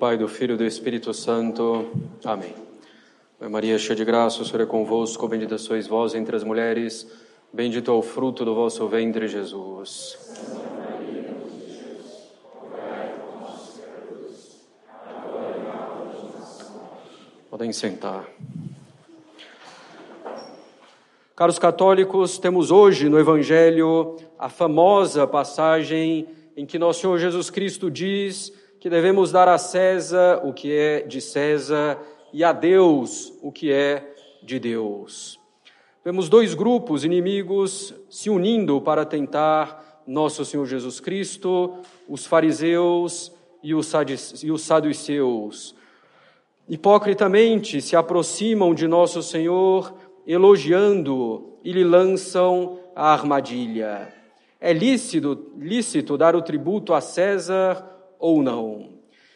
[0.00, 1.90] Pai, do Filho e do Espírito Santo.
[2.24, 2.54] Amém.
[3.50, 7.06] Maria, cheia de graça, o Senhor é convosco, bendita sois vós entre as mulheres,
[7.52, 10.18] bendito é o fruto do vosso ventre, Jesus.
[17.50, 18.26] Podem sentar.
[21.36, 27.90] Caros católicos, temos hoje no Evangelho a famosa passagem em que nosso Senhor Jesus Cristo
[27.90, 31.98] diz que devemos dar a César o que é de César
[32.32, 35.38] e a Deus o que é de Deus.
[36.02, 41.74] Vemos dois grupos inimigos se unindo para tentar nosso Senhor Jesus Cristo,
[42.08, 43.30] os fariseus
[43.62, 43.86] e os
[44.62, 45.74] saduceus.
[46.66, 49.92] Hipocritamente se aproximam de nosso Senhor,
[50.26, 54.10] elogiando e lhe lançam a armadilha.
[54.58, 58.90] É lícito, lícito dar o tributo a César ou não.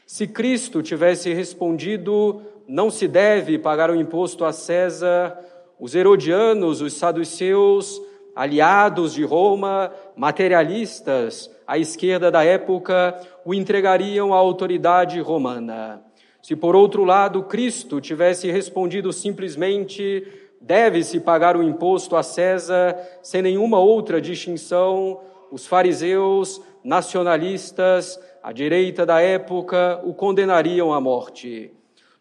[0.06, 5.38] Se Cristo tivesse respondido, não se deve pagar o imposto a César,
[5.80, 8.00] os herodianos, os saduceus,
[8.34, 16.02] aliados de Roma, materialistas, à esquerda da época, o entregariam à autoridade romana.
[16.42, 20.27] Se, por outro lado, Cristo tivesse respondido simplesmente,
[20.60, 29.06] deve-se pagar o imposto a César, sem nenhuma outra distinção, os fariseus, nacionalistas, a direita
[29.06, 31.70] da época o condenariam à morte.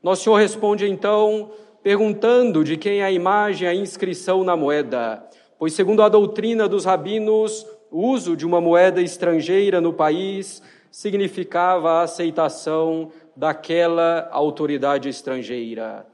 [0.02, 1.52] Nosso Senhor responde então,
[1.84, 5.22] perguntando de quem é a imagem, a inscrição na moeda,
[5.60, 11.92] pois, segundo a doutrina dos rabinos, o uso de uma moeda estrangeira no país significava
[11.92, 16.08] a aceitação daquela autoridade estrangeira.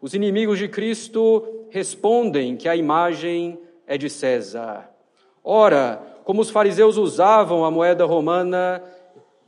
[0.00, 4.88] Os inimigos de Cristo respondem que a imagem é de César.
[5.42, 8.80] Ora, como os fariseus usavam a moeda romana,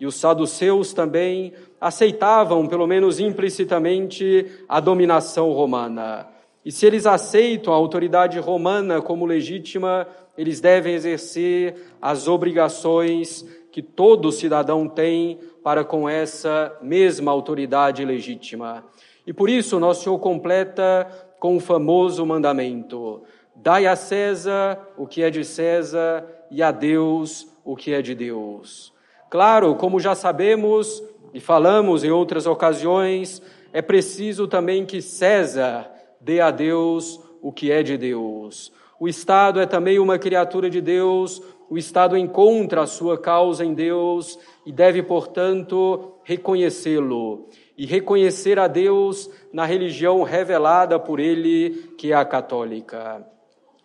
[0.01, 6.29] e os saduceus também aceitavam, pelo menos implicitamente, a dominação romana.
[6.65, 13.83] E se eles aceitam a autoridade romana como legítima, eles devem exercer as obrigações que
[13.83, 18.85] todo cidadão tem para com essa mesma autoridade legítima.
[19.27, 21.07] E por isso nosso Senhor completa
[21.39, 23.23] com o famoso mandamento:
[23.55, 28.15] Dai a César o que é de César e a Deus o que é de
[28.15, 28.93] Deus.
[29.31, 31.03] Claro, como já sabemos
[31.35, 35.91] e falamos em outras ocasiões, é preciso também que César
[36.21, 38.73] dê a Deus o que é de Deus.
[38.99, 43.75] O Estado é também uma criatura de Deus, o Estado encontra a sua causa em
[43.75, 52.13] Deus e deve, portanto, reconhecê-lo e reconhecer a Deus na religião revelada por ele, que
[52.13, 53.25] é a católica.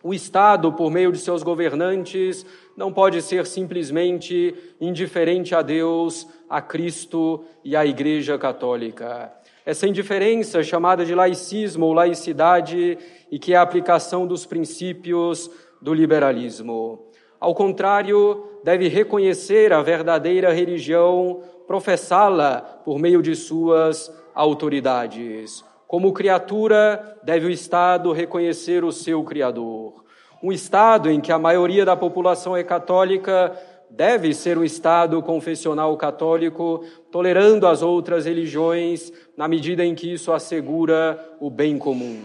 [0.06, 2.44] O Estado, por meio de seus governantes,
[2.76, 9.32] não pode ser simplesmente indiferente a Deus, a Cristo e à Igreja Católica.
[9.64, 12.98] Essa indiferença, chamada de laicismo ou laicidade,
[13.32, 15.50] e que é a aplicação dos princípios
[15.80, 17.06] do liberalismo.
[17.40, 25.64] Ao contrário, deve reconhecer a verdadeira religião, professá-la por meio de suas autoridades.
[25.86, 30.04] Como criatura, deve o Estado reconhecer o seu Criador.
[30.42, 33.52] Um Estado em que a maioria da população é católica
[33.90, 40.32] deve ser um Estado confessional católico, tolerando as outras religiões na medida em que isso
[40.32, 42.20] assegura o bem comum.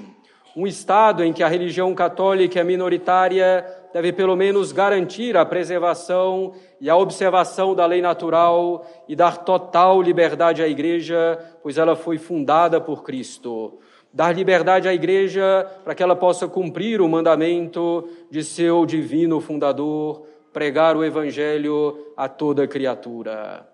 [0.55, 6.53] Um Estado em que a religião católica é minoritária deve pelo menos garantir a preservação
[6.79, 12.17] e a observação da lei natural e dar total liberdade à Igreja, pois ela foi
[12.17, 13.79] fundada por Cristo.
[14.11, 20.23] Dar liberdade à Igreja para que ela possa cumprir o mandamento de seu divino fundador,
[20.51, 23.67] pregar o Evangelho a toda criatura.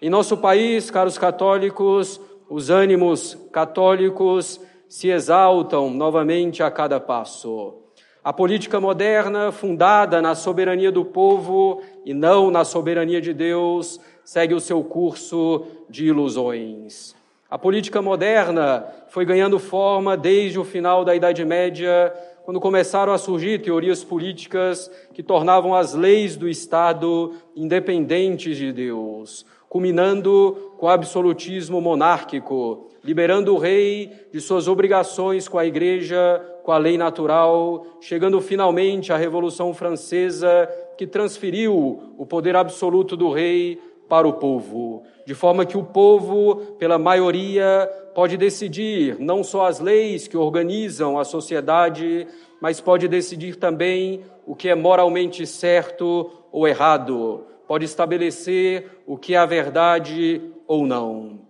[0.00, 7.83] Em nosso país, caros católicos, os ânimos católicos se exaltam novamente a cada passo.
[8.24, 14.54] A política moderna, fundada na soberania do povo e não na soberania de Deus, segue
[14.54, 17.14] o seu curso de ilusões.
[17.50, 22.14] A política moderna foi ganhando forma desde o final da Idade Média,
[22.46, 29.44] quando começaram a surgir teorias políticas que tornavam as leis do Estado independentes de Deus,
[29.68, 36.72] culminando com o absolutismo monárquico, liberando o rei de suas obrigações com a igreja, com
[36.72, 43.78] a lei natural, chegando finalmente à Revolução Francesa, que transferiu o poder absoluto do rei
[44.08, 49.80] para o povo, de forma que o povo, pela maioria, pode decidir não só as
[49.80, 52.26] leis que organizam a sociedade,
[52.60, 59.34] mas pode decidir também o que é moralmente certo ou errado, pode estabelecer o que
[59.34, 61.40] é a verdade ou não.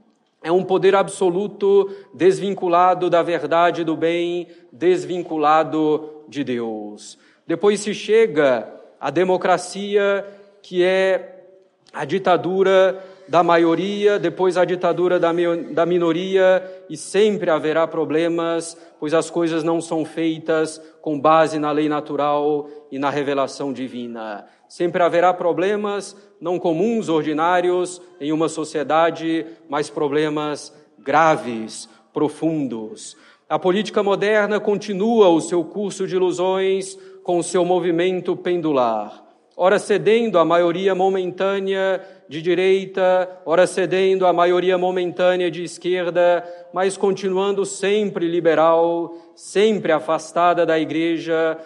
[0.42, 7.18] é um poder absoluto desvinculado da verdade do bem, desvinculado de Deus.
[7.46, 8.70] Depois se chega
[9.00, 10.22] à democracia,
[10.62, 11.46] que é
[11.94, 15.32] a ditadura da maioria, depois a ditadura da,
[15.70, 21.70] da minoria, e sempre haverá problemas, pois as coisas não são feitas com base na
[21.70, 24.46] lei natural e na revelação divina.
[24.74, 33.16] Sempre haverá problemas não comuns, ordinários em uma sociedade, mas problemas graves, profundos.
[33.48, 39.24] A política moderna continua o seu curso de ilusões com o seu movimento pendular,
[39.56, 46.96] ora cedendo à maioria momentânea de direita, ora cedendo à maioria momentânea de esquerda, mas
[46.96, 51.60] continuando sempre liberal, sempre afastada da igreja,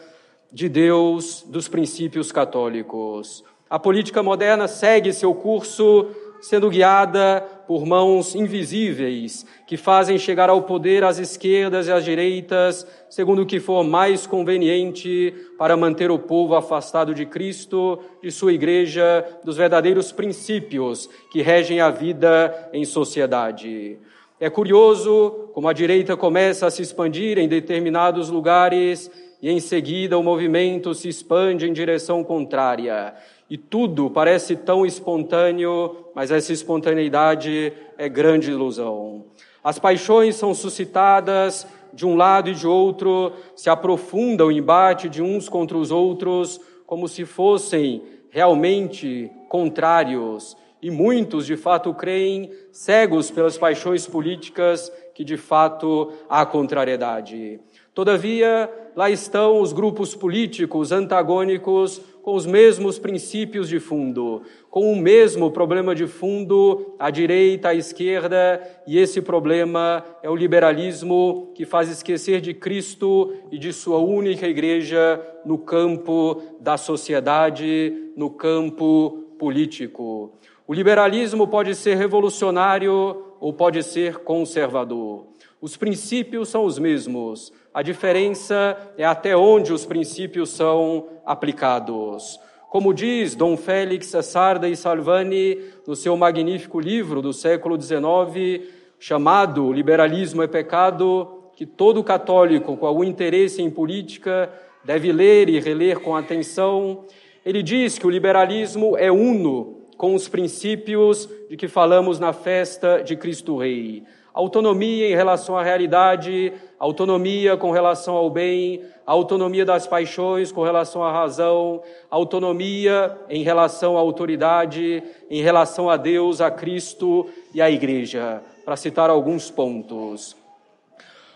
[0.53, 3.45] de Deus, dos princípios católicos.
[3.69, 6.09] A política moderna segue seu curso
[6.41, 12.87] sendo guiada por mãos invisíveis que fazem chegar ao poder as esquerdas e as direitas,
[13.11, 18.53] segundo o que for mais conveniente para manter o povo afastado de Cristo, de sua
[18.53, 23.99] igreja, dos verdadeiros princípios que regem a vida em sociedade.
[24.41, 30.19] É curioso como a direita começa a se expandir em determinados lugares e em seguida
[30.19, 33.15] o movimento se expande em direção contrária.
[33.49, 39.25] E tudo parece tão espontâneo, mas essa espontaneidade é grande ilusão.
[39.63, 45.23] As paixões são suscitadas de um lado e de outro, se aprofunda o embate de
[45.23, 50.57] uns contra os outros, como se fossem realmente contrários.
[50.81, 57.59] E muitos, de fato, creem, cegos pelas paixões políticas, que de fato há contrariedade.
[57.99, 64.95] Todavia, lá estão os grupos políticos antagônicos com os mesmos princípios de fundo, com o
[64.95, 71.65] mesmo problema de fundo, à direita, à esquerda, e esse problema é o liberalismo que
[71.65, 79.25] faz esquecer de Cristo e de sua única igreja no campo da sociedade, no campo
[79.41, 80.39] político.
[80.69, 85.27] O liberalismo pode ser revolucionário ou pode ser conservador.
[85.61, 92.41] Os princípios são os mesmos, a diferença é até onde os princípios são aplicados.
[92.69, 98.67] Como diz Dom Félix Sarda e Salvani no seu magnífico livro do século XIX,
[98.99, 104.51] chamado Liberalismo é Pecado, que todo católico com algum interesse em política
[104.83, 107.05] deve ler e reler com atenção,
[107.47, 113.05] ele diz que o liberalismo é uno com os princípios de que falamos na festa
[113.05, 114.03] de Cristo Rei
[114.39, 121.03] autonomia em relação à realidade, autonomia com relação ao bem, autonomia das paixões com relação
[121.03, 127.69] à razão, autonomia em relação à autoridade, em relação a Deus, a Cristo e à
[127.69, 130.37] Igreja, para citar alguns pontos.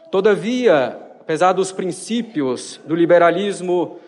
[0.09, 3.99] Todavia, apesar dos princípios do liberalismo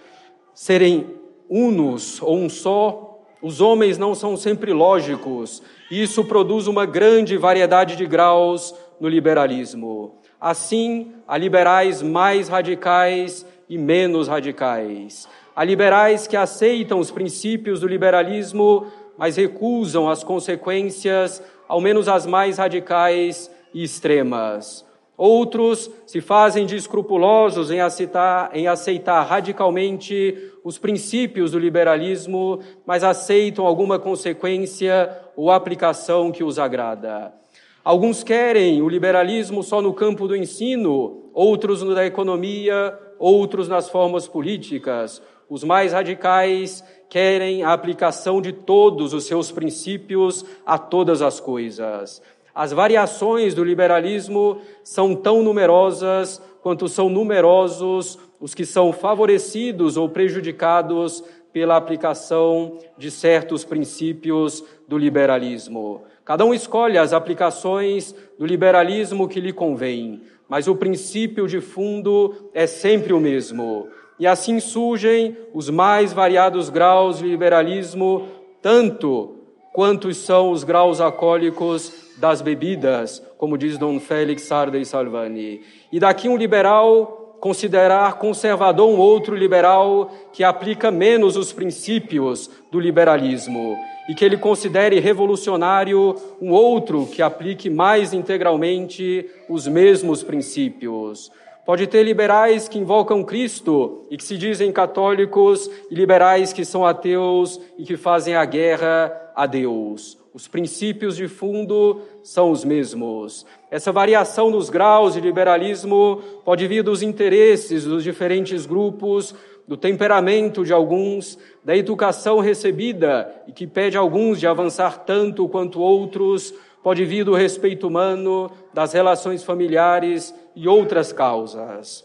[0.54, 1.04] serem
[1.50, 3.14] unos ou um só,
[3.44, 5.62] os homens não são sempre lógicos.
[5.90, 8.74] Isso produz uma grande variedade de graus
[9.04, 10.14] no liberalismo.
[10.40, 15.28] Assim, há liberais mais radicais e menos radicais.
[15.54, 18.86] Há liberais que aceitam os princípios do liberalismo,
[19.18, 24.86] mas recusam as consequências, ao menos as mais radicais e extremas.
[25.18, 33.04] Outros se fazem de escrupulosos em aceitar, em aceitar radicalmente os princípios do liberalismo, mas
[33.04, 37.43] aceitam alguma consequência ou aplicação que os agrada.
[37.84, 43.90] Alguns querem o liberalismo só no campo do ensino, outros no da economia, outros nas
[43.90, 45.20] formas políticas.
[45.50, 52.22] Os mais radicais querem a aplicação de todos os seus princípios a todas as coisas.
[52.54, 60.08] As variações do liberalismo são tão numerosas quanto são numerosos os que são favorecidos ou
[60.08, 61.22] prejudicados
[61.52, 66.02] pela aplicação de certos princípios do liberalismo.
[66.24, 72.50] Cada um escolhe as aplicações do liberalismo que lhe convém, mas o princípio de fundo
[72.54, 73.88] é sempre o mesmo.
[74.18, 78.28] E assim surgem os mais variados graus de liberalismo,
[78.62, 79.36] tanto
[79.72, 85.62] quantos são os graus alcoólicos das bebidas, como diz Dom Félix Sarda e Salvani.
[85.92, 92.80] E daqui um liberal considerar conservador um outro liberal que aplica menos os princípios do
[92.80, 93.76] liberalismo
[94.08, 101.30] e que ele considere revolucionário um outro que aplique mais integralmente os mesmos princípios.
[101.66, 106.82] Pode ter liberais que invocam Cristo e que se dizem católicos, e liberais que são
[106.86, 110.23] ateus e que fazem a guerra a Deus.
[110.34, 113.46] Os princípios de fundo são os mesmos.
[113.70, 119.32] Essa variação nos graus de liberalismo pode vir dos interesses dos diferentes grupos,
[119.68, 125.48] do temperamento de alguns, da educação recebida e que pede a alguns de avançar tanto
[125.48, 132.04] quanto outros, pode vir do respeito humano, das relações familiares e outras causas.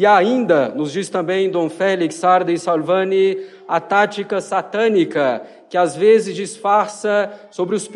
[0.00, 3.36] E ainda, nos diz também Dom Félix Sarda e Salvani,
[3.66, 7.90] a tática satânica que às vezes disfarça sobre os,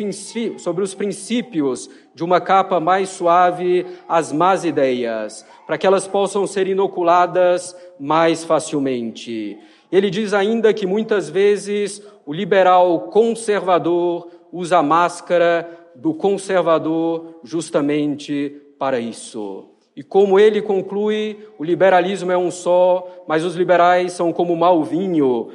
[0.57, 6.45] sobre os princípios de uma capa mais suave as más ideias, para que elas possam
[6.45, 9.57] ser inoculadas mais facilmente.
[9.89, 18.61] Ele diz ainda que muitas vezes o liberal conservador usa a máscara do conservador justamente
[18.77, 19.72] para isso.
[19.95, 24.83] E como ele conclui, o liberalismo é um só, mas os liberais são como mau
[24.83, 25.51] vinho,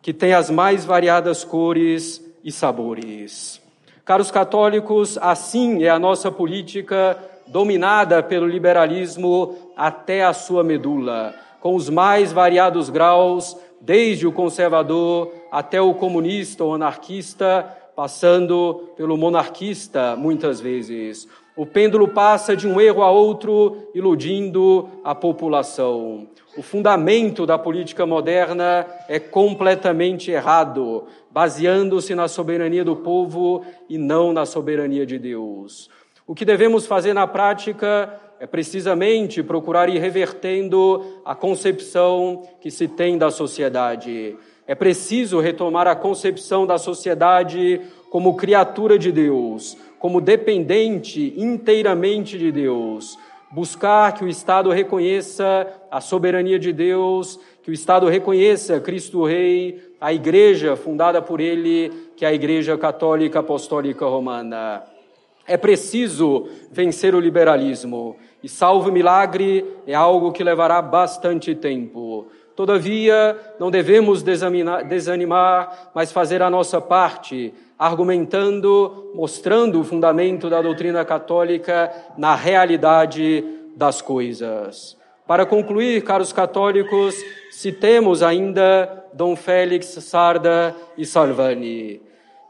[0.00, 3.60] que tem as mais variadas cores e sabores.
[4.04, 7.18] Caros católicos, assim é a nossa política
[7.48, 15.32] dominada pelo liberalismo até a sua medula, com os mais variados graus, desde o conservador
[15.50, 17.64] até o comunista ou anarquista,
[17.96, 21.26] passando pelo monarquista muitas vezes.
[21.56, 26.28] O pêndulo passa de um erro a outro, iludindo a população.
[26.54, 34.34] O fundamento da política moderna é completamente errado, baseando-se na soberania do povo e não
[34.34, 35.88] na soberania de Deus.
[36.26, 42.86] O que devemos fazer na prática é precisamente procurar ir revertendo a concepção que se
[42.86, 44.36] tem da sociedade.
[44.66, 52.52] É preciso retomar a concepção da sociedade como criatura de Deus, como dependente inteiramente de
[52.52, 53.18] Deus,
[53.50, 59.82] buscar que o Estado reconheça a soberania de Deus, que o Estado reconheça Cristo Rei,
[60.00, 64.82] a igreja fundada por ele, que é a Igreja Católica Apostólica Romana.
[65.46, 72.26] É preciso vencer o liberalismo, e salvo milagre é algo que levará bastante tempo.
[72.56, 81.04] Todavia, não devemos desanimar, mas fazer a nossa parte, argumentando, mostrando o fundamento da doutrina
[81.04, 83.44] católica na realidade
[83.76, 84.96] das coisas.
[85.26, 87.14] Para concluir, caros católicos,
[87.50, 92.00] citemos ainda Dom Félix Sarda e Salvani.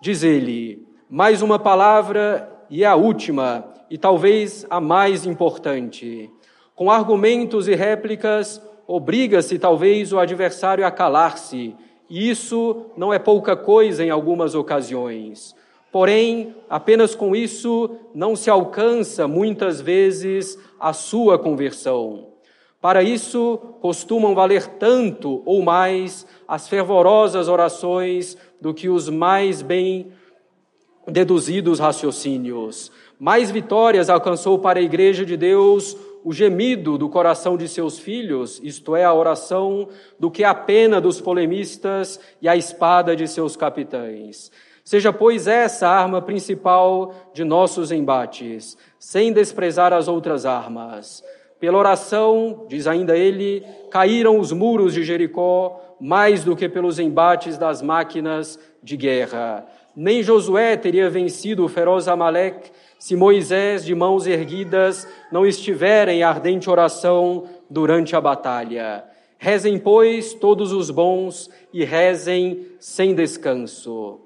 [0.00, 6.30] Diz ele: mais uma palavra e a última, e talvez a mais importante.
[6.76, 11.74] Com argumentos e réplicas, obriga-se talvez o adversário a calar-se,
[12.08, 15.54] e isso não é pouca coisa em algumas ocasiões.
[15.90, 22.28] Porém, apenas com isso não se alcança muitas vezes a sua conversão.
[22.80, 30.12] Para isso, costumam valer tanto ou mais as fervorosas orações do que os mais bem
[31.08, 32.92] deduzidos raciocínios.
[33.18, 38.60] Mais vitórias alcançou para a Igreja de Deus o gemido do coração de seus filhos,
[38.60, 43.56] isto é, a oração, do que a pena dos polemistas e a espada de seus
[43.56, 44.50] capitães.
[44.82, 51.22] Seja, pois, essa a arma principal de nossos embates, sem desprezar as outras armas.
[51.60, 57.56] Pela oração, diz ainda ele, caíram os muros de Jericó mais do que pelos embates
[57.56, 59.64] das máquinas de guerra.
[59.94, 66.22] Nem Josué teria vencido o feroz Amaleque se Moisés, de mãos erguidas, não estiver em
[66.22, 69.04] ardente oração durante a batalha.
[69.38, 74.20] Rezem, pois, todos os bons e rezem sem descanso.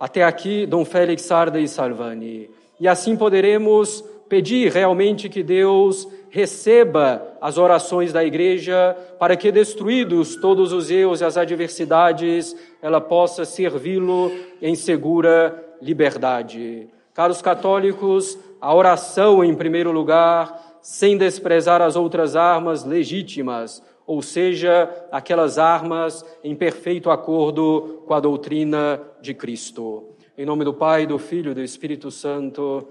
[0.00, 2.50] Até aqui, Dom Félix Sarda e Salvani.
[2.80, 10.36] E assim poderemos pedir realmente que Deus receba as orações da igreja para que, destruídos
[10.36, 16.88] todos os erros e as adversidades, ela possa servi-lo em segura liberdade.
[17.14, 24.90] Caros católicos, a oração em primeiro lugar, sem desprezar as outras armas legítimas, ou seja,
[25.12, 30.04] aquelas armas em perfeito acordo com a doutrina de Cristo.
[30.36, 32.88] Em nome do Pai, do Filho e do Espírito Santo.